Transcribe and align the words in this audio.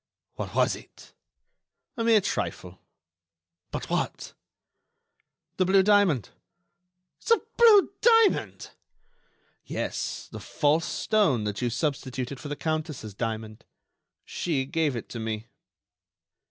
"What 0.33 0.55
was 0.55 0.75
it?" 0.75 1.13
"A 1.95 2.03
mere 2.03 2.21
trifle." 2.21 2.79
"But 3.69 3.87
what?" 3.87 4.33
"The 5.57 5.65
blue 5.65 5.83
diamond." 5.83 6.31
"The 7.27 7.39
blue 7.55 7.93
diamond!" 8.01 8.71
"Yes, 9.63 10.27
the 10.31 10.39
false 10.39 10.85
stone 10.87 11.43
that 11.43 11.61
you 11.61 11.69
substituted 11.69 12.39
for 12.39 12.47
the 12.47 12.55
Countess' 12.55 13.13
diamond. 13.13 13.63
She 14.25 14.65
gave 14.65 14.95
it 14.95 15.07
to 15.09 15.19
me." 15.19 15.45